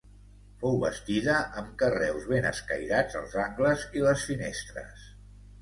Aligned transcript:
Fou 0.61 0.79
bastida 0.83 1.35
amb 1.61 1.75
carreus 1.83 2.25
ben 2.31 2.49
escairats 2.53 3.21
als 3.23 3.37
angles 3.45 3.85
i 4.01 4.05
les 4.07 4.25
finestres. 4.31 5.07